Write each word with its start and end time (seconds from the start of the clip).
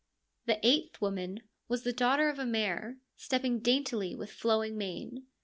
The 0.47 0.57
eighth 0.65 0.99
woman 0.99 1.43
was 1.67 1.83
the 1.83 1.93
daughter 1.93 2.27
of 2.27 2.39
a 2.39 2.45
mare, 2.47 2.97
stepp 3.15 3.43
ing 3.43 3.59
daintily 3.59 4.15
with 4.15 4.31
flowing 4.31 4.75
mane. 4.75 5.27